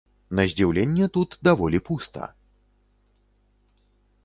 [0.37, 2.21] На здзіўленне, тут даволі пуста.